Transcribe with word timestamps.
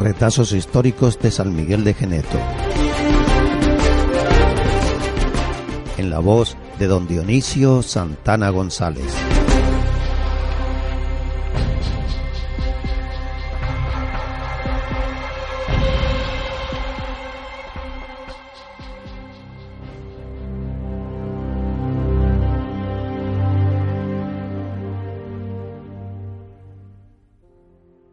Retazos 0.00 0.52
históricos 0.52 1.18
de 1.18 1.30
San 1.30 1.54
Miguel 1.54 1.84
de 1.84 1.92
Geneto. 1.92 2.38
En 5.98 6.08
la 6.08 6.20
voz 6.20 6.56
de 6.78 6.86
don 6.86 7.06
Dionisio 7.06 7.82
Santana 7.82 8.48
González. 8.48 9.14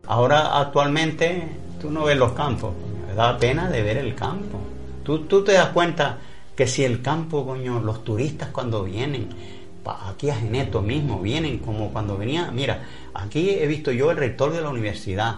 Ahora 0.06 0.60
actualmente 0.60 1.67
tú 1.80 1.92
no 1.92 2.06
ves 2.06 2.18
los 2.18 2.34
campos, 2.34 2.74
me 3.08 3.14
da 3.14 3.38
pena 3.38 3.70
de 3.70 3.82
ver 3.82 3.98
el 3.98 4.16
campo. 4.16 4.60
Tú, 5.04 5.20
tú 5.26 5.44
te 5.44 5.54
das 5.54 5.70
cuenta 5.70 6.18
que 6.56 6.68
si 6.68 6.84
el 6.84 7.02
campo, 7.02 7.46
coño, 7.46 7.80
los 7.80 8.04
turistas 8.04 8.50
cuando 8.50 8.84
vienen, 8.84 9.30
aquí 9.86 10.30
a 10.30 10.36
Geneto 10.36 10.82
mismo, 10.82 11.20
vienen 11.22 11.60
como 11.60 11.92
cuando 11.92 12.18
venía, 12.18 12.52
mira, 12.52 12.84
aquí 13.14 13.52
he 13.52 13.68
visto 13.68 13.92
yo 13.92 14.12
el 14.12 14.18
rector 14.18 14.52
de 14.52 14.62
la 14.62 14.70
universidad, 14.70 15.36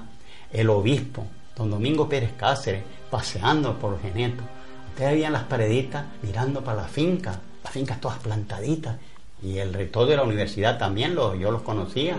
el 0.52 0.70
obispo, 0.70 1.27
don 1.55 1.70
Domingo 1.70 2.07
Pérez 2.09 2.31
Cáceres, 2.38 2.84
paseando 3.12 3.77
por 3.77 4.01
Geneto. 4.01 4.43
Ustedes 4.90 5.13
veían 5.13 5.34
las 5.34 5.43
pareditas 5.43 6.05
mirando 6.21 6.63
para 6.63 6.84
la 6.84 6.87
finca, 6.87 7.40
las 7.63 7.73
fincas 7.73 8.01
todas 8.01 8.20
plantaditas, 8.20 8.98
y 9.41 9.57
el 9.57 9.74
rector 9.74 10.07
de 10.07 10.18
la 10.18 10.24
universidad 10.24 10.77
también, 10.77 11.15
lo, 11.15 11.35
yo 11.35 11.51
los 11.51 11.62
conocía. 11.62 12.18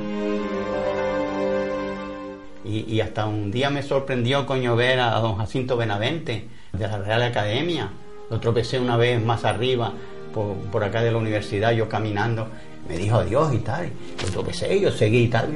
Y, 2.70 3.00
hasta 3.00 3.26
un 3.26 3.50
día 3.50 3.68
me 3.70 3.82
sorprendió, 3.82 4.46
coño, 4.46 4.76
ver 4.76 5.00
a, 5.00 5.18
don 5.18 5.36
Jacinto 5.36 5.76
Benavente 5.76 6.46
de 6.72 6.86
la 6.86 6.98
Real 6.98 7.22
Academia. 7.22 7.90
Lo 8.30 8.38
tropecé 8.38 8.78
una 8.78 8.96
vez 8.96 9.20
más 9.20 9.44
arriba, 9.44 9.92
por, 10.32 10.84
acá 10.84 11.02
de 11.02 11.10
la 11.10 11.18
universidad, 11.18 11.72
yo 11.72 11.88
caminando. 11.88 12.48
Me 12.88 12.96
dijo 12.96 13.16
adiós 13.16 13.52
y 13.52 13.58
tal. 13.58 13.90
Lo 14.22 14.28
tropecé, 14.28 14.80
yo 14.80 14.92
seguí 14.92 15.24
y 15.24 15.28
tal. 15.28 15.48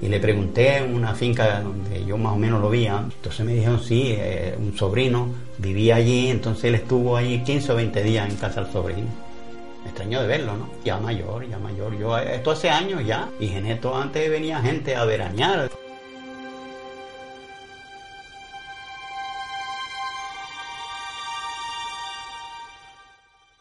Y 0.00 0.06
le 0.06 0.20
pregunté 0.20 0.76
en 0.76 0.94
una 0.94 1.14
finca 1.14 1.60
donde 1.60 2.04
yo 2.04 2.16
más 2.16 2.34
o 2.34 2.36
menos 2.36 2.60
lo 2.60 2.70
veía. 2.70 3.02
Entonces 3.02 3.44
me 3.44 3.54
dijeron, 3.54 3.80
sí, 3.80 4.14
eh, 4.16 4.54
un 4.56 4.76
sobrino 4.76 5.28
vivía 5.58 5.96
allí, 5.96 6.28
entonces 6.28 6.64
él 6.64 6.76
estuvo 6.76 7.16
allí 7.16 7.42
15 7.42 7.72
o 7.72 7.76
20 7.76 8.02
días 8.04 8.30
en 8.30 8.36
casa 8.36 8.62
del 8.62 8.72
sobrino. 8.72 9.08
Me 9.82 9.90
extrañó 9.90 10.20
de 10.20 10.28
verlo, 10.28 10.56
¿no? 10.56 10.70
Ya 10.84 10.98
mayor, 10.98 11.48
ya 11.48 11.58
mayor. 11.58 11.98
Yo, 11.98 12.16
esto 12.16 12.52
hace 12.52 12.70
años 12.70 13.04
ya. 13.04 13.28
Y 13.40 13.48
Geneto 13.48 13.96
antes 13.96 14.30
venía 14.30 14.60
gente 14.60 14.94
a 14.94 15.04
veranear. 15.04 15.68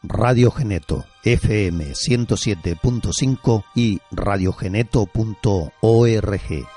Radio 0.07 0.51
Geneto 0.51 1.05
FM 1.23 1.93
107.5 1.93 3.63
y 3.75 3.99
radiogeneto.org. 4.11 6.76